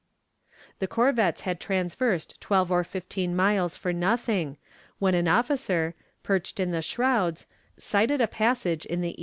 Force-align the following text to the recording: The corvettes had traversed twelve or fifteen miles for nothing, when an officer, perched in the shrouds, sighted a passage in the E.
The 0.79 0.87
corvettes 0.87 1.41
had 1.41 1.59
traversed 1.59 2.41
twelve 2.41 2.71
or 2.71 2.83
fifteen 2.83 3.35
miles 3.35 3.77
for 3.77 3.93
nothing, 3.93 4.57
when 4.97 5.13
an 5.13 5.27
officer, 5.27 5.93
perched 6.23 6.59
in 6.59 6.71
the 6.71 6.81
shrouds, 6.81 7.45
sighted 7.77 8.19
a 8.19 8.25
passage 8.27 8.83
in 8.87 9.01
the 9.01 9.09
E. 9.11 9.17